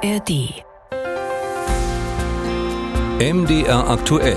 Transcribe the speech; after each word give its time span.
ARD. 0.00 0.62
MDR 3.18 3.90
aktuell. 3.90 4.36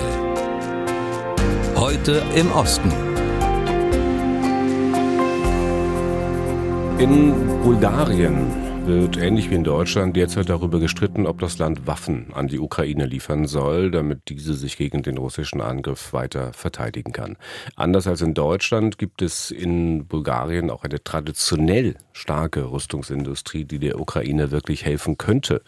Heute 1.75 2.23
im 2.35 2.51
Osten. 2.51 2.91
In 6.97 7.61
Bulgarien 7.63 8.70
wird 8.86 9.16
ähnlich 9.16 9.50
wie 9.50 9.56
in 9.56 9.64
Deutschland 9.64 10.14
derzeit 10.14 10.48
darüber 10.48 10.78
gestritten, 10.78 11.26
ob 11.26 11.40
das 11.40 11.58
Land 11.58 11.86
Waffen 11.86 12.26
an 12.32 12.46
die 12.46 12.60
Ukraine 12.60 13.06
liefern 13.06 13.46
soll, 13.46 13.90
damit 13.90 14.20
diese 14.28 14.54
sich 14.54 14.76
gegen 14.76 15.02
den 15.02 15.18
russischen 15.18 15.60
Angriff 15.60 16.12
weiter 16.12 16.52
verteidigen 16.52 17.12
kann. 17.12 17.36
Anders 17.74 18.06
als 18.06 18.22
in 18.22 18.34
Deutschland 18.34 18.98
gibt 18.98 19.22
es 19.22 19.50
in 19.50 20.06
Bulgarien 20.06 20.70
auch 20.70 20.84
eine 20.84 21.02
traditionell 21.02 21.96
starke 22.12 22.70
Rüstungsindustrie, 22.70 23.64
die 23.64 23.80
der 23.80 24.00
Ukraine 24.00 24.50
wirklich 24.52 24.84
helfen 24.84 25.18
könnte 25.18 25.62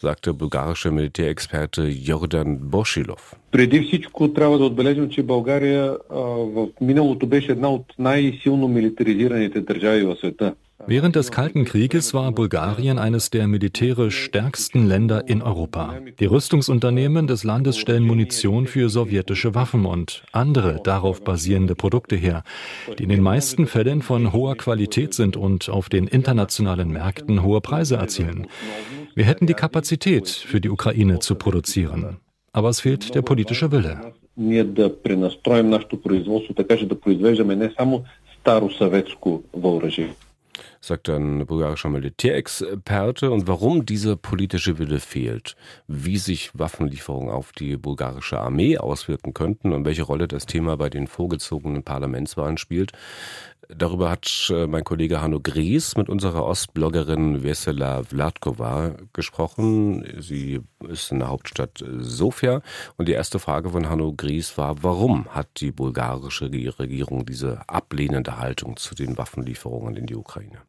sagte 0.00 0.32
bulgarische 0.32 0.90
Militärexperte 0.90 1.82
Jordan 1.88 2.70
Boschilov. 2.70 3.34
Преди 3.50 3.80
всичко 3.80 4.32
трябва 4.32 4.58
да 4.58 4.64
отбележим, 4.64 5.08
че 5.10 5.22
България 5.22 5.96
в 6.10 6.68
миналото 6.80 7.26
беше 7.26 7.52
една 7.52 7.68
от 7.68 7.84
най-силно 7.98 8.68
милитаризираните 8.68 9.60
държави 9.60 10.04
в 10.04 10.16
света. 10.16 10.54
Während 10.86 11.16
des 11.16 11.32
Kalten 11.32 11.64
Krieges 11.64 12.14
war 12.14 12.30
Bulgarien 12.32 12.98
eines 12.98 13.30
der 13.30 13.48
militärisch 13.48 14.22
stärksten 14.22 14.86
Länder 14.86 15.28
in 15.28 15.42
Europa. 15.42 15.96
Die 16.20 16.24
Rüstungsunternehmen 16.24 17.26
des 17.26 17.42
Landes 17.42 17.76
stellen 17.76 18.04
Munition 18.04 18.66
für 18.66 18.88
sowjetische 18.88 19.54
Waffen 19.54 19.84
und 19.84 20.22
andere 20.32 20.80
darauf 20.82 21.22
basierende 21.22 21.74
Produkte 21.74 22.14
her, 22.14 22.42
die 22.96 23.02
in 23.02 23.08
den 23.08 23.22
meisten 23.22 23.66
Fällen 23.66 24.02
von 24.02 24.32
hoher 24.32 24.56
Qualität 24.56 25.14
sind 25.14 25.36
und 25.36 25.68
auf 25.68 25.88
den 25.88 26.06
internationalen 26.06 26.90
Märkten 26.90 27.42
hohe 27.42 27.60
Preise 27.60 27.96
erzielen. 27.96 28.46
Wir 29.16 29.24
hätten 29.24 29.46
die 29.46 29.54
Kapazität, 29.54 30.28
für 30.28 30.60
die 30.60 30.70
Ukraine 30.70 31.18
zu 31.18 31.34
produzieren. 31.34 32.18
Aber 32.52 32.68
es 32.70 32.80
fehlt 32.80 33.14
der 33.14 33.22
politische 33.22 33.72
Wille. 33.72 34.00
Ние 34.40 34.64
да 34.64 35.02
пренастроим 35.02 35.68
нашето 35.68 36.02
производство 36.02 36.54
така, 36.54 36.76
че 36.76 36.86
да 36.86 37.00
произвеждаме 37.00 37.56
не 37.56 37.70
само 37.78 38.04
старо 38.40 38.70
съветско 38.70 39.42
въоръжение 39.52 40.14
sagt 40.81 41.09
ein 41.09 41.45
bulgarischer 41.45 41.89
Militärexperte. 41.89 43.31
Und 43.31 43.47
warum 43.47 43.85
dieser 43.85 44.15
politische 44.15 44.79
Wille 44.79 44.99
fehlt, 44.99 45.55
wie 45.87 46.17
sich 46.17 46.51
Waffenlieferungen 46.53 47.29
auf 47.31 47.51
die 47.51 47.77
bulgarische 47.77 48.39
Armee 48.39 48.77
auswirken 48.77 49.33
könnten 49.33 49.73
und 49.73 49.85
welche 49.85 50.03
Rolle 50.03 50.27
das 50.27 50.45
Thema 50.45 50.77
bei 50.77 50.89
den 50.89 51.07
vorgezogenen 51.07 51.83
Parlamentswahlen 51.83 52.57
spielt, 52.57 52.91
Darüber 53.69 54.09
hat 54.09 54.51
äh, 54.53 54.67
mein 54.67 54.83
Kollege 54.83 55.21
Hanno 55.21 55.39
Gries 55.39 55.95
mit 55.95 56.09
unserer 56.09 56.45
Ostbloggerin 56.45 57.43
Vesela 57.43 58.03
Vladkova 58.03 58.95
gesprochen. 59.13 60.05
Sie 60.19 60.61
ist 60.87 61.11
in 61.11 61.19
der 61.19 61.29
Hauptstadt 61.29 61.83
Sofia. 61.99 62.61
Und 62.97 63.07
die 63.07 63.13
erste 63.13 63.39
Frage 63.39 63.69
von 63.69 63.89
Hanno 63.89 64.13
Gries 64.13 64.57
war, 64.57 64.83
warum 64.83 65.27
hat 65.29 65.61
die 65.61 65.71
bulgarische 65.71 66.51
Regierung 66.51 67.25
diese 67.25 67.67
ablehnende 67.69 68.37
Haltung 68.37 68.77
zu 68.77 68.95
den 68.95 69.17
Waffenlieferungen 69.17 69.95
in 69.95 70.05
die 70.07 70.15
Ukraine? 70.15 70.59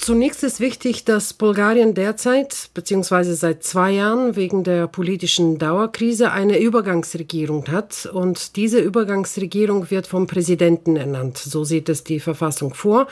Zunächst 0.00 0.44
ist 0.44 0.60
wichtig, 0.60 1.04
dass 1.04 1.34
Bulgarien 1.34 1.92
derzeit 1.92 2.70
bzw. 2.72 3.32
seit 3.34 3.64
zwei 3.64 3.90
Jahren 3.90 4.36
wegen 4.36 4.62
der 4.62 4.86
politischen 4.86 5.58
Dauerkrise 5.58 6.30
eine 6.30 6.60
Übergangsregierung 6.60 7.66
hat 7.66 8.06
und 8.06 8.54
diese 8.54 8.78
Übergangsregierung 8.78 9.90
wird 9.90 10.06
vom 10.06 10.28
Präsidenten 10.28 10.94
ernannt. 10.96 11.36
So 11.36 11.64
sieht 11.64 11.88
es 11.88 12.04
die 12.04 12.20
Verfassung 12.20 12.74
vor. 12.74 13.08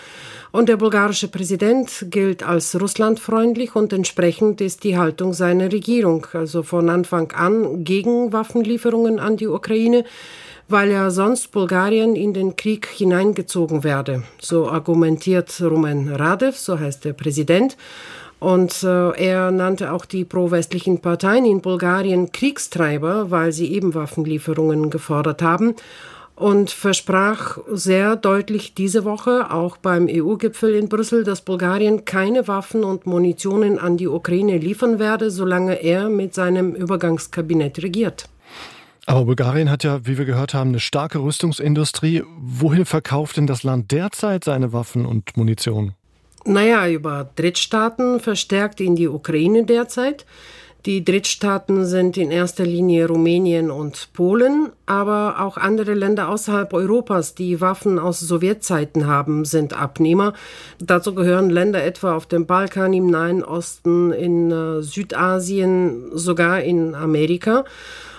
Und 0.52 0.68
der 0.68 0.76
bulgarische 0.76 1.26
Präsident 1.26 2.06
gilt 2.08 2.44
als 2.44 2.80
russlandfreundlich 2.80 3.74
und 3.74 3.92
entsprechend 3.92 4.60
ist 4.60 4.84
die 4.84 4.96
Haltung 4.96 5.34
seiner 5.34 5.72
Regierung, 5.72 6.28
also 6.34 6.62
von 6.62 6.88
Anfang 6.88 7.32
an 7.32 7.82
gegen 7.82 8.32
Waffenlieferungen 8.32 9.18
an 9.18 9.36
die 9.36 9.48
Ukraine 9.48 10.04
weil 10.68 10.90
ja 10.90 11.10
sonst 11.10 11.52
Bulgarien 11.52 12.16
in 12.16 12.34
den 12.34 12.56
Krieg 12.56 12.86
hineingezogen 12.86 13.84
werde. 13.84 14.24
So 14.40 14.68
argumentiert 14.68 15.60
Rumen 15.60 16.12
Radev, 16.12 16.56
so 16.56 16.78
heißt 16.78 17.04
der 17.04 17.12
Präsident. 17.12 17.76
Und 18.38 18.82
äh, 18.82 19.10
er 19.12 19.50
nannte 19.50 19.92
auch 19.92 20.04
die 20.04 20.24
pro-westlichen 20.24 21.00
Parteien 21.00 21.46
in 21.46 21.62
Bulgarien 21.62 22.32
Kriegstreiber, 22.32 23.30
weil 23.30 23.52
sie 23.52 23.72
eben 23.72 23.94
Waffenlieferungen 23.94 24.90
gefordert 24.90 25.40
haben 25.40 25.74
und 26.36 26.70
versprach 26.70 27.58
sehr 27.72 28.14
deutlich 28.14 28.74
diese 28.74 29.04
Woche 29.04 29.50
auch 29.50 29.78
beim 29.78 30.06
EU-Gipfel 30.08 30.74
in 30.74 30.88
Brüssel, 30.88 31.24
dass 31.24 31.40
Bulgarien 31.40 32.04
keine 32.04 32.46
Waffen 32.46 32.84
und 32.84 33.06
Munitionen 33.06 33.78
an 33.78 33.96
die 33.96 34.06
Ukraine 34.06 34.58
liefern 34.58 34.98
werde, 34.98 35.30
solange 35.30 35.82
er 35.82 36.10
mit 36.10 36.34
seinem 36.34 36.74
Übergangskabinett 36.74 37.82
regiert. 37.82 38.28
Aber 39.06 39.24
Bulgarien 39.24 39.70
hat 39.70 39.84
ja, 39.84 40.04
wie 40.04 40.18
wir 40.18 40.24
gehört 40.24 40.52
haben, 40.52 40.70
eine 40.70 40.80
starke 40.80 41.20
Rüstungsindustrie. 41.20 42.24
Wohin 42.38 42.84
verkauft 42.84 43.36
denn 43.36 43.46
das 43.46 43.62
Land 43.62 43.92
derzeit 43.92 44.42
seine 44.42 44.72
Waffen 44.72 45.06
und 45.06 45.36
Munition? 45.36 45.94
Naja, 46.44 46.88
über 46.88 47.30
Drittstaaten 47.36 48.18
verstärkt 48.18 48.80
in 48.80 48.96
die 48.96 49.08
Ukraine 49.08 49.64
derzeit. 49.64 50.26
Die 50.86 51.04
Drittstaaten 51.04 51.84
sind 51.84 52.16
in 52.16 52.30
erster 52.30 52.64
Linie 52.64 53.08
Rumänien 53.08 53.72
und 53.72 54.12
Polen, 54.12 54.70
aber 54.86 55.40
auch 55.40 55.56
andere 55.56 55.94
Länder 55.94 56.28
außerhalb 56.28 56.72
Europas, 56.72 57.34
die 57.34 57.60
Waffen 57.60 57.98
aus 57.98 58.20
Sowjetzeiten 58.20 59.08
haben, 59.08 59.44
sind 59.44 59.72
Abnehmer. 59.72 60.32
Dazu 60.78 61.12
gehören 61.12 61.50
Länder 61.50 61.82
etwa 61.82 62.14
auf 62.14 62.26
dem 62.26 62.46
Balkan, 62.46 62.92
im 62.92 63.10
Nahen 63.10 63.42
Osten, 63.42 64.12
in 64.12 64.52
äh, 64.52 64.82
Südasien, 64.82 66.10
sogar 66.12 66.62
in 66.62 66.94
Amerika. 66.94 67.64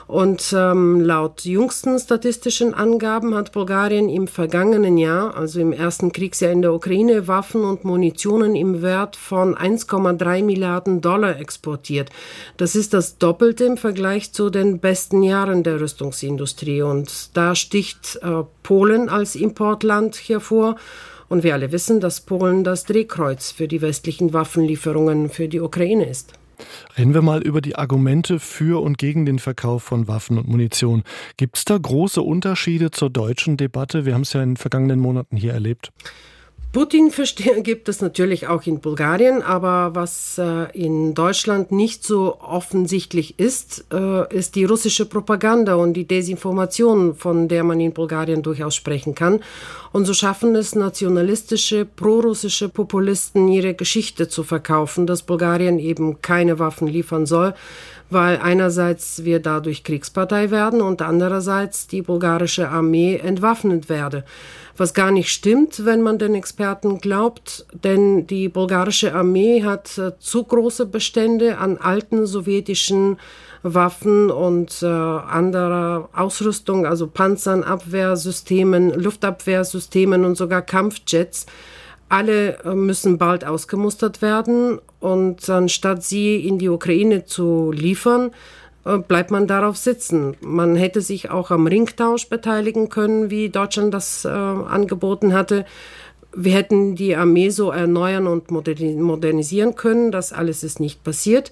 Und 0.07 0.53
ähm, 0.55 1.01
laut 1.01 1.43
jüngsten 1.43 1.99
statistischen 1.99 2.73
Angaben 2.73 3.35
hat 3.35 3.51
Bulgarien 3.51 4.07
im 4.07 4.29
vergangenen 4.29 4.97
Jahr, 4.97 5.35
also 5.35 5.59
im 5.59 5.73
ersten 5.73 6.13
Kriegsjahr 6.13 6.53
in 6.53 6.61
der 6.61 6.73
Ukraine, 6.73 7.27
Waffen 7.27 7.65
und 7.65 7.83
Munitionen 7.83 8.55
im 8.55 8.81
Wert 8.81 9.17
von 9.17 9.53
1,3 9.53 10.43
Milliarden 10.43 11.01
Dollar 11.01 11.37
exportiert. 11.37 12.09
Das 12.55 12.73
ist 12.73 12.93
das 12.93 13.17
Doppelte 13.17 13.65
im 13.65 13.75
Vergleich 13.75 14.31
zu 14.31 14.49
den 14.49 14.79
besten 14.79 15.23
Jahren 15.23 15.63
der 15.63 15.81
Rüstungsindustrie. 15.81 16.83
Und 16.83 17.35
da 17.35 17.53
sticht 17.53 18.17
äh, 18.23 18.43
Polen 18.63 19.09
als 19.09 19.35
Importland 19.35 20.15
hervor. 20.15 20.77
Und 21.27 21.43
wir 21.43 21.53
alle 21.53 21.73
wissen, 21.73 21.99
dass 21.99 22.21
Polen 22.21 22.63
das 22.63 22.85
Drehkreuz 22.85 23.51
für 23.51 23.67
die 23.67 23.81
westlichen 23.81 24.31
Waffenlieferungen 24.31 25.29
für 25.29 25.49
die 25.49 25.59
Ukraine 25.59 26.09
ist. 26.09 26.31
Reden 26.97 27.13
wir 27.13 27.21
mal 27.21 27.41
über 27.41 27.61
die 27.61 27.75
Argumente 27.75 28.39
für 28.39 28.81
und 28.81 28.97
gegen 28.97 29.25
den 29.25 29.39
Verkauf 29.39 29.83
von 29.83 30.07
Waffen 30.07 30.37
und 30.37 30.47
Munition. 30.47 31.03
Gibt 31.37 31.57
es 31.57 31.65
da 31.65 31.77
große 31.77 32.21
Unterschiede 32.21 32.91
zur 32.91 33.09
deutschen 33.09 33.57
Debatte? 33.57 34.05
Wir 34.05 34.13
haben 34.13 34.21
es 34.21 34.33
ja 34.33 34.41
in 34.41 34.51
den 34.51 34.57
vergangenen 34.57 34.99
Monaten 34.99 35.37
hier 35.37 35.53
erlebt. 35.53 35.91
Putin-Versteher 36.73 37.61
gibt 37.61 37.87
es 37.87 38.01
natürlich 38.01 38.47
auch 38.47 38.63
in 38.67 38.81
Bulgarien, 38.81 39.41
aber 39.41 39.95
was 39.95 40.37
äh, 40.37 40.65
in 40.73 41.13
Deutschland 41.13 41.71
nicht 41.71 42.03
so 42.03 42.39
offensichtlich 42.41 43.39
ist, 43.39 43.85
äh, 43.91 44.35
ist 44.35 44.55
die 44.55 44.65
russische 44.65 45.05
Propaganda 45.05 45.75
und 45.75 45.93
die 45.93 46.05
Desinformation, 46.05 47.15
von 47.15 47.47
der 47.47 47.63
man 47.63 47.79
in 47.79 47.93
Bulgarien 47.93 48.43
durchaus 48.43 48.75
sprechen 48.75 49.15
kann. 49.15 49.39
Und 49.93 50.05
so 50.05 50.13
schaffen 50.13 50.55
es 50.55 50.75
nationalistische, 50.75 51.85
prorussische 51.85 52.67
Populisten, 52.69 53.47
ihre 53.47 53.73
Geschichte 53.73 54.27
zu 54.27 54.43
verkaufen, 54.43 55.07
dass 55.07 55.23
Bulgarien 55.23 55.79
eben 55.79 56.21
keine 56.21 56.59
Waffen 56.59 56.87
liefern 56.87 57.25
soll, 57.25 57.53
weil 58.09 58.37
einerseits 58.37 59.23
wir 59.25 59.39
dadurch 59.39 59.83
Kriegspartei 59.83 60.51
werden 60.51 60.81
und 60.81 61.01
andererseits 61.01 61.87
die 61.87 62.01
bulgarische 62.01 62.69
Armee 62.69 63.17
entwaffnet 63.17 63.89
werde 63.89 64.23
was 64.79 64.93
gar 64.93 65.11
nicht 65.11 65.29
stimmt, 65.29 65.85
wenn 65.85 66.01
man 66.01 66.19
den 66.19 66.35
Experten 66.35 66.99
glaubt, 66.99 67.65
denn 67.83 68.27
die 68.27 68.47
bulgarische 68.47 69.13
Armee 69.13 69.63
hat 69.63 69.97
äh, 69.97 70.17
zu 70.19 70.43
große 70.43 70.85
Bestände 70.85 71.57
an 71.57 71.77
alten 71.77 72.25
sowjetischen 72.25 73.17
Waffen 73.63 74.29
und 74.29 74.81
äh, 74.83 74.85
anderer 74.85 76.09
Ausrüstung, 76.13 76.85
also 76.85 77.07
Panzern, 77.07 77.63
Abwehrsystemen, 77.63 78.93
Luftabwehrsystemen 78.93 80.25
und 80.25 80.37
sogar 80.37 80.61
Kampfjets. 80.61 81.47
Alle 82.09 82.59
äh, 82.63 82.73
müssen 82.73 83.17
bald 83.17 83.43
ausgemustert 83.45 84.21
werden 84.21 84.79
und 84.99 85.49
anstatt 85.49 86.03
sie 86.03 86.37
in 86.37 86.57
die 86.57 86.69
Ukraine 86.69 87.25
zu 87.25 87.71
liefern, 87.71 88.31
äh, 88.85 88.97
bleibt 88.97 89.31
man 89.31 89.47
darauf 89.47 89.75
sitzen. 89.75 90.37
Man 90.41 90.75
hätte 90.75 91.01
sich 91.01 91.29
auch 91.29 91.51
am 91.51 91.67
Ringtausch 91.67 92.29
beteiligen 92.29 92.89
können, 92.89 93.29
wie 93.29 93.49
Deutschland 93.49 93.93
das 93.93 94.23
äh, 94.23 94.29
angeboten 94.29 95.33
hatte. 95.33 95.65
Wir 96.33 96.53
hätten 96.53 96.95
die 96.95 97.15
Armee 97.15 97.49
so 97.49 97.71
erneuern 97.71 98.27
und 98.27 98.51
modernisieren 98.51 99.75
können. 99.75 100.11
Das 100.11 100.31
alles 100.31 100.63
ist 100.63 100.79
nicht 100.79 101.03
passiert. 101.03 101.51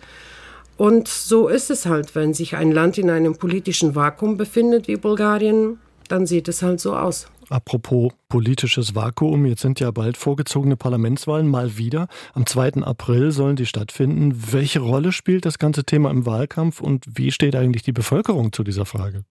Und 0.77 1.07
so 1.07 1.47
ist 1.47 1.71
es 1.71 1.85
halt, 1.85 2.15
wenn 2.15 2.33
sich 2.33 2.55
ein 2.55 2.71
Land 2.71 2.97
in 2.97 3.09
einem 3.09 3.35
politischen 3.35 3.95
Vakuum 3.95 4.37
befindet 4.37 4.87
wie 4.87 4.97
Bulgarien, 4.97 5.79
dann 6.09 6.25
sieht 6.25 6.47
es 6.47 6.61
halt 6.61 6.79
so 6.79 6.95
aus. 6.95 7.27
Apropos 7.49 8.11
politisches 8.29 8.95
Vakuum, 8.95 9.45
jetzt 9.45 9.61
sind 9.61 9.79
ja 9.79 9.91
bald 9.91 10.17
vorgezogene 10.17 10.75
Parlamentswahlen 10.75 11.47
mal 11.47 11.77
wieder. 11.77 12.07
Am 12.33 12.45
2. 12.45 12.83
April 12.83 13.31
sollen 13.31 13.55
die 13.55 13.65
stattfinden. 13.65 14.33
Welche 14.51 14.79
Rolle 14.79 15.11
spielt 15.11 15.45
das 15.45 15.59
ganze 15.59 15.83
Thema 15.83 16.09
im 16.11 16.25
Wahlkampf 16.25 16.81
und 16.81 17.05
wie 17.07 17.31
steht 17.31 17.55
eigentlich 17.55 17.83
die 17.83 17.91
Bevölkerung 17.91 18.51
zu 18.51 18.63
dieser 18.63 18.85
Frage? 18.85 19.23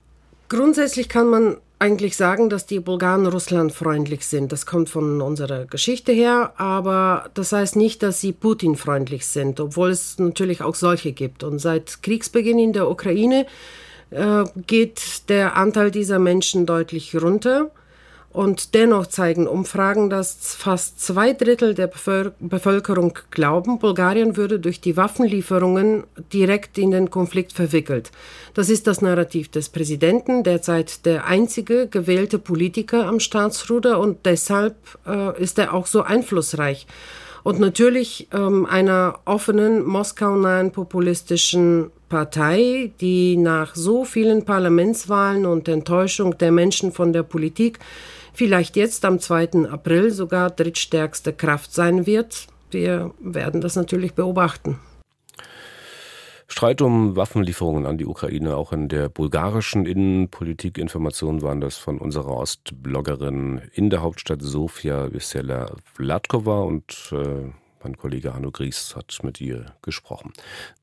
Grundsätzlich 0.48 1.08
kann 1.08 1.28
man 1.28 1.56
eigentlich 1.78 2.16
sagen, 2.16 2.48
dass 2.48 2.66
die 2.66 2.80
Bulgaren 2.80 3.26
russlandfreundlich 3.26 4.24
sind. 4.26 4.52
Das 4.52 4.66
kommt 4.66 4.88
von 4.88 5.20
unserer 5.20 5.66
Geschichte 5.66 6.12
her, 6.12 6.52
aber 6.56 7.30
das 7.34 7.52
heißt 7.52 7.76
nicht, 7.76 8.02
dass 8.02 8.20
sie 8.20 8.32
Putin-freundlich 8.32 9.26
sind, 9.26 9.58
obwohl 9.60 9.90
es 9.90 10.18
natürlich 10.18 10.62
auch 10.62 10.74
solche 10.74 11.12
gibt. 11.12 11.42
Und 11.42 11.58
seit 11.58 12.02
Kriegsbeginn 12.02 12.58
in 12.58 12.72
der 12.72 12.88
Ukraine 12.88 13.46
äh, 14.10 14.44
geht 14.66 15.28
der 15.28 15.56
Anteil 15.56 15.90
dieser 15.90 16.18
Menschen 16.18 16.66
deutlich 16.66 17.14
runter. 17.20 17.70
Und 18.34 18.74
dennoch 18.74 19.06
zeigen 19.06 19.46
Umfragen, 19.46 20.10
dass 20.10 20.56
fast 20.56 21.00
zwei 21.00 21.34
Drittel 21.34 21.72
der 21.72 21.86
Bevölkerung 21.86 23.16
glauben, 23.30 23.78
Bulgarien 23.78 24.36
würde 24.36 24.58
durch 24.58 24.80
die 24.80 24.96
Waffenlieferungen 24.96 26.02
direkt 26.32 26.76
in 26.76 26.90
den 26.90 27.10
Konflikt 27.10 27.52
verwickelt. 27.52 28.10
Das 28.52 28.70
ist 28.70 28.88
das 28.88 29.00
Narrativ 29.00 29.52
des 29.52 29.68
Präsidenten, 29.68 30.42
derzeit 30.42 31.06
der 31.06 31.26
einzige 31.26 31.86
gewählte 31.86 32.40
Politiker 32.40 33.06
am 33.06 33.20
Staatsruder 33.20 34.00
und 34.00 34.26
deshalb 34.26 34.74
äh, 35.06 35.40
ist 35.40 35.60
er 35.60 35.72
auch 35.72 35.86
so 35.86 36.02
einflussreich. 36.02 36.88
Und 37.44 37.60
natürlich 37.60 38.26
ähm, 38.32 38.66
einer 38.66 39.20
offenen, 39.26 39.84
moskaunahen 39.84 40.72
populistischen 40.72 41.92
Partei, 42.08 42.90
die 43.00 43.36
nach 43.36 43.76
so 43.76 44.04
vielen 44.04 44.44
Parlamentswahlen 44.44 45.46
und 45.46 45.68
Enttäuschung 45.68 46.36
der 46.38 46.50
Menschen 46.50 46.90
von 46.90 47.12
der 47.12 47.22
Politik 47.22 47.78
vielleicht 48.34 48.76
jetzt 48.76 49.04
am 49.04 49.18
2. 49.18 49.70
April 49.70 50.10
sogar 50.10 50.50
drittstärkste 50.50 51.32
Kraft 51.32 51.72
sein 51.72 52.06
wird. 52.06 52.46
Wir 52.70 53.12
werden 53.20 53.60
das 53.60 53.76
natürlich 53.76 54.14
beobachten. 54.14 54.78
Streit 56.46 56.82
um 56.82 57.16
Waffenlieferungen 57.16 57.86
an 57.86 57.98
die 57.98 58.04
Ukraine, 58.04 58.56
auch 58.56 58.72
in 58.72 58.88
der 58.88 59.08
bulgarischen 59.08 59.86
Innenpolitik. 59.86 60.78
Informationen 60.78 61.42
waren 61.42 61.60
das 61.60 61.78
von 61.78 61.98
unserer 61.98 62.36
Ostbloggerin 62.36 63.62
in 63.72 63.90
der 63.90 64.02
Hauptstadt 64.02 64.42
Sofia, 64.42 65.12
Vesela 65.12 65.72
Vladkova 65.94 66.60
und 66.60 67.12
äh, 67.12 67.50
mein 67.82 67.96
Kollege 67.96 68.34
Hanno 68.34 68.50
Gries 68.50 68.94
hat 68.94 69.18
mit 69.22 69.40
ihr 69.40 69.66
gesprochen. 69.82 70.32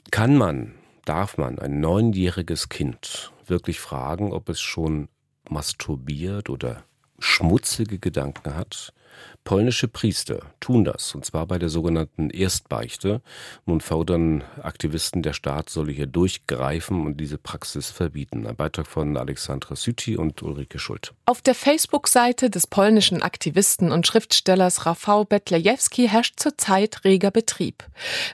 Kann 0.09 0.35
man, 0.35 0.73
darf 1.05 1.37
man 1.37 1.59
ein 1.59 1.79
neunjähriges 1.79 2.69
Kind 2.69 3.31
wirklich 3.45 3.79
fragen, 3.79 4.33
ob 4.33 4.49
es 4.49 4.59
schon 4.59 5.09
masturbiert 5.49 6.49
oder 6.49 6.83
schmutzige 7.21 7.99
Gedanken 7.99 8.55
hat, 8.55 8.93
Polnische 9.43 9.87
Priester 9.87 10.41
tun 10.59 10.83
das, 10.83 11.15
und 11.15 11.25
zwar 11.25 11.47
bei 11.47 11.57
der 11.57 11.69
sogenannten 11.69 12.29
Erstbeichte. 12.29 13.21
Nun 13.65 13.81
fordern 13.81 14.43
Aktivisten, 14.61 15.23
der 15.23 15.33
Staat 15.33 15.69
solle 15.69 15.91
hier 15.91 16.05
durchgreifen 16.05 17.05
und 17.05 17.17
diese 17.17 17.39
Praxis 17.39 17.89
verbieten. 17.89 18.45
Ein 18.45 18.55
Beitrag 18.55 18.85
von 18.85 19.17
Alexandra 19.17 19.75
Süti 19.75 20.15
und 20.15 20.43
Ulrike 20.43 20.77
Schult. 20.77 21.13
Auf 21.25 21.41
der 21.41 21.55
Facebook-Seite 21.55 22.49
des 22.49 22.67
polnischen 22.67 23.23
Aktivisten 23.23 23.91
und 23.91 24.05
Schriftstellers 24.05 24.85
Rafał 24.85 25.25
Betlejewski 25.25 26.07
herrscht 26.07 26.39
zurzeit 26.39 27.03
reger 27.03 27.31
Betrieb. 27.31 27.83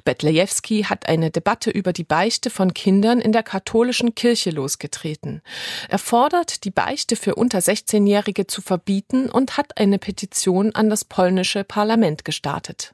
Betlejewski 0.04 0.84
hat 0.84 1.08
eine 1.08 1.32
Debatte 1.32 1.72
über 1.72 1.94
die 1.94 2.04
Beichte 2.04 2.50
von 2.50 2.74
Kindern 2.74 3.20
in 3.20 3.32
der 3.32 3.44
katholischen 3.44 4.14
Kirche 4.14 4.50
losgetreten. 4.50 5.42
Er 5.88 6.00
fordert, 6.00 6.66
die 6.66 6.72
Beichte 6.72 7.16
für 7.16 7.36
unter 7.36 7.60
16-Jährige 7.60 8.48
zu 8.48 8.62
verbieten 8.62 9.30
und 9.30 9.58
hat 9.58 9.78
eine 9.78 10.00
Petition 10.00 10.67
an 10.76 10.90
das 10.90 11.06
polnische 11.06 11.64
Parlament 11.64 12.26
gestartet. 12.26 12.94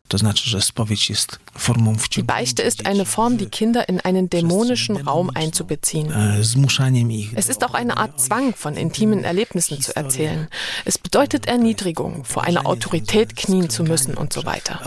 Die 2.16 2.24
Beichte 2.24 2.62
ist 2.62 2.86
eine 2.86 3.06
Form, 3.06 3.38
die 3.38 3.46
Kinder 3.48 3.88
in 3.90 4.00
einen 4.00 4.30
dämonischen 4.30 4.98
Raum 4.98 5.32
einzubeziehen. 5.34 6.12
Es 7.36 7.50
ist 7.50 7.64
auch 7.64 7.74
eine 7.74 7.98
Art 7.98 8.20
Zwang, 8.20 8.54
von 8.56 8.76
intimen 8.76 9.24
Erlebnissen 9.24 9.82
zu 9.82 9.96
erzählen. 9.96 10.48
Es 10.86 10.98
bedeutet 10.98 11.48
Erniedrigung, 11.48 12.24
vor 12.26 12.44
einer 12.44 12.66
Autorität 12.66 13.36
knien 13.36 13.70
zu 13.70 13.84
müssen 13.84 14.16
und 14.16 14.34
so 14.34 14.46
weiter. 14.46 14.82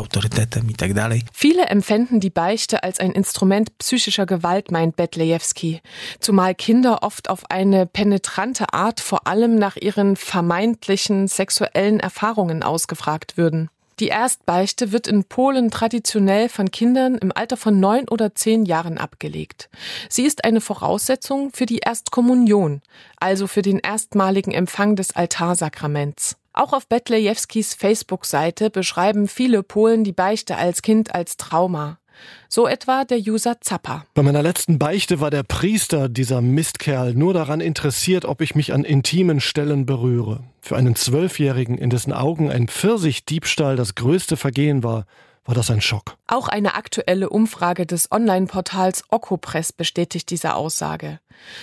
Viele 1.32 1.66
empfänden 1.66 2.20
die 2.20 2.30
Beichte 2.30 2.82
als 2.82 3.00
ein 3.00 3.12
Instrument 3.12 3.78
psychischer 3.78 4.26
Gewalt, 4.26 4.70
meint 4.70 4.96
Betlejewski, 4.96 5.80
zumal 6.20 6.54
Kinder 6.54 7.02
oft 7.02 7.30
auf 7.30 7.50
eine 7.50 7.86
penetrante 7.86 8.72
Art 8.72 9.00
vor 9.00 9.26
allem 9.26 9.56
nach 9.56 9.76
ihren 9.76 10.16
vermeintlichen 10.16 11.28
sexuellen 11.28 12.00
Erfahrungen 12.00 12.62
ausgefragt 12.76 13.38
würden. 13.38 13.70
Die 14.00 14.08
Erstbeichte 14.08 14.92
wird 14.92 15.06
in 15.06 15.24
Polen 15.24 15.70
traditionell 15.70 16.50
von 16.50 16.70
Kindern 16.70 17.16
im 17.16 17.32
Alter 17.34 17.56
von 17.56 17.80
neun 17.80 18.06
oder 18.10 18.34
zehn 18.34 18.66
Jahren 18.66 18.98
abgelegt. 18.98 19.70
Sie 20.10 20.26
ist 20.26 20.44
eine 20.44 20.60
Voraussetzung 20.60 21.50
für 21.54 21.64
die 21.64 21.78
Erstkommunion, 21.78 22.82
also 23.18 23.46
für 23.46 23.62
den 23.62 23.78
erstmaligen 23.78 24.52
Empfang 24.52 24.96
des 24.96 25.16
Altarsakraments. 25.16 26.36
Auch 26.52 26.74
auf 26.74 26.86
Betlejewskis 26.88 27.72
Facebook-Seite 27.72 28.68
beschreiben 28.68 29.28
viele 29.28 29.62
Polen 29.62 30.04
die 30.04 30.12
Beichte 30.12 30.58
als 30.58 30.82
Kind 30.82 31.14
als 31.14 31.38
Trauma. 31.38 31.98
So 32.48 32.66
etwa 32.66 33.04
der 33.04 33.18
User 33.18 33.60
Zappa. 33.60 34.04
Bei 34.14 34.22
meiner 34.22 34.42
letzten 34.42 34.78
Beichte 34.78 35.20
war 35.20 35.30
der 35.30 35.42
Priester, 35.42 36.08
dieser 36.08 36.40
Mistkerl, 36.40 37.14
nur 37.14 37.34
daran 37.34 37.60
interessiert, 37.60 38.24
ob 38.24 38.40
ich 38.40 38.54
mich 38.54 38.72
an 38.72 38.84
intimen 38.84 39.40
Stellen 39.40 39.86
berühre. 39.86 40.44
Für 40.60 40.76
einen 40.76 40.94
Zwölfjährigen, 40.94 41.78
in 41.78 41.90
dessen 41.90 42.12
Augen 42.12 42.50
ein 42.50 42.68
Pfirsichdiebstahl 42.68 43.76
das 43.76 43.94
größte 43.94 44.36
Vergehen 44.36 44.82
war, 44.82 45.06
war 45.46 45.54
das 45.54 45.70
ein 45.70 45.80
Schock. 45.80 46.16
Auch 46.26 46.48
eine 46.48 46.74
aktuelle 46.74 47.30
Umfrage 47.30 47.86
des 47.86 48.10
Online-Portals 48.10 49.04
Okopress 49.10 49.72
bestätigt 49.72 50.30
diese 50.30 50.54
Aussage. 50.54 51.20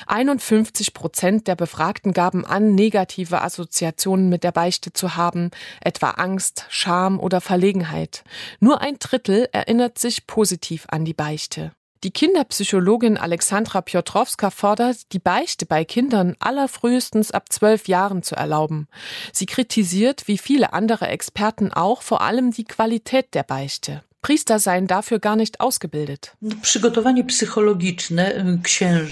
51 0.08 0.94
Prozent 0.94 1.48
der 1.48 1.56
Befragten 1.56 2.14
gaben 2.14 2.46
an, 2.46 2.76
negative 2.76 3.42
Assoziationen 3.42 4.30
mit 4.30 4.44
der 4.44 4.52
Beichte 4.52 4.94
zu 4.94 5.16
haben, 5.16 5.52
etwa 5.82 6.12
Angst, 6.12 6.66
Scham 6.70 7.20
oder 7.20 7.42
Verlegenheit. 7.42 8.24
Nur 8.60 8.82
ein 8.82 8.98
Drittel 9.00 9.50
erinnert 9.52 10.00
sich 10.00 10.28
positiv 10.28 10.86
an 10.90 11.06
die 11.06 11.14
Beichte. 11.14 11.74
Die 12.04 12.12
Kinderpsychologin 12.12 13.18
Alexandra 13.18 13.80
Piotrowska 13.80 14.50
fordert, 14.50 15.14
die 15.14 15.20
Beichte 15.20 15.66
bei 15.66 15.86
Kindern 15.86 16.36
allerfrühestens 16.40 17.32
ab 17.32 17.50
zwölf 17.50 17.88
Jahren 17.88 18.24
zu 18.24 18.36
erlauben. 18.36 18.90
Sie 19.32 19.46
kritisiert, 19.46 20.28
wie 20.28 20.38
viele 20.38 20.74
andere 20.74 21.08
Experten 21.08 21.72
auch, 21.72 22.02
vor 22.02 22.20
allem 22.20 22.52
die 22.52 22.66
Qualität 22.66 23.34
der 23.34 23.44
Beichte. 23.44 24.04
Priester 24.24 24.58
seien 24.58 24.88
dafür 24.88 25.20
gar 25.20 25.36
nicht 25.36 25.60
ausgebildet. 25.60 26.34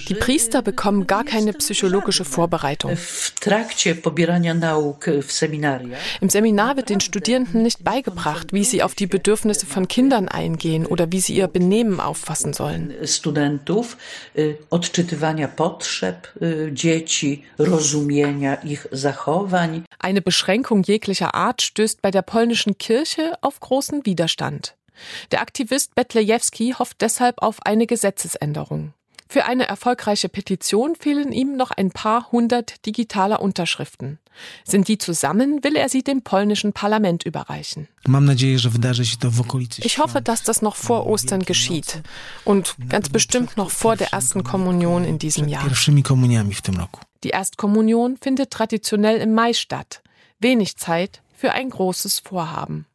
Die 0.10 0.16
Priester 0.16 0.62
bekommen 0.62 1.06
gar 1.06 1.26
keine 1.26 1.52
psychologische 1.54 2.26
Vorbereitung. 2.26 2.98
Im 6.22 6.30
Seminar 6.30 6.78
wird 6.78 6.90
den 6.90 7.02
Studierenden 7.02 7.62
nicht 7.62 7.84
beigebracht, 7.84 8.54
wie 8.54 8.64
sie 8.64 8.82
auf 8.84 8.96
die 8.96 9.08
Bedürfnisse 9.08 9.66
von 9.66 9.90
Kindern 9.90 10.30
eingehen 10.30 10.86
oder 10.86 11.12
wie 11.12 11.20
sie 11.20 11.36
ihr 11.36 11.48
Benehmen 11.48 12.00
auffassen 12.00 12.54
sollen. 12.54 12.94
Studentów 13.06 13.98
odczytywania 14.70 15.48
potrzeb 15.48 16.34
dzieci, 16.72 17.44
rozumienia 17.60 18.56
ich 18.64 18.88
zachowań. 18.94 19.84
Eine 20.00 20.22
Beschränkung 20.22 20.84
jeglicher 20.84 21.36
Art 21.36 21.62
stößt 21.62 22.02
bei 22.02 22.12
der 22.12 22.22
polnischen 22.22 22.78
Kirche 22.78 23.34
auf 23.42 23.60
großen 23.60 24.06
Widerstand. 24.06 24.76
Der 25.32 25.42
Aktivist 25.42 25.96
Betlejewski 25.96 26.76
hofft 26.78 27.02
deshalb 27.02 27.42
auf 27.42 27.66
eine 27.66 27.88
Gesetzesänderung. 27.88 28.94
Für 29.32 29.46
eine 29.46 29.66
erfolgreiche 29.66 30.28
Petition 30.28 30.94
fehlen 30.94 31.32
ihm 31.32 31.56
noch 31.56 31.72
ein 31.72 31.92
paar 31.92 32.34
hundert 32.34 32.86
digitaler 32.86 33.42
Unterschriften. 33.42 34.20
Sind 34.66 34.90
die 34.90 34.98
zusammen, 34.98 35.64
will 35.64 35.78
er 35.78 35.88
sie 35.88 36.04
dem 36.04 36.22
polnischen 36.22 36.74
Parlament 36.74 37.24
überreichen. 37.24 37.88
Ich 39.86 40.00
hoffe, 40.00 40.22
dass 40.22 40.44
das 40.44 40.62
noch 40.62 40.76
vor 40.76 41.08
Ostern 41.08 41.44
geschieht 41.44 42.02
und 42.44 42.76
ganz 42.90 43.08
bestimmt 43.08 43.56
noch 43.56 43.72
vor 43.72 43.96
der 43.96 44.12
ersten 44.12 44.44
Kommunion 44.44 45.06
in 45.06 45.18
diesem 45.18 45.48
Jahr. 45.48 45.64
Die 47.24 47.30
Erstkommunion 47.30 48.18
findet 48.22 48.52
traditionell 48.52 49.22
im 49.22 49.34
Mai 49.34 49.54
statt. 49.54 50.02
Wenig 50.40 50.76
Zeit 50.76 51.22
für 51.34 51.54
ein 51.54 51.70
großes 51.70 52.20
Vorhaben. 52.20 52.86